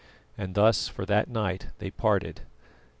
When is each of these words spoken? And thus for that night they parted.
And 0.35 0.55
thus 0.55 0.87
for 0.87 1.05
that 1.05 1.29
night 1.29 1.67
they 1.77 1.91
parted. 1.91 2.41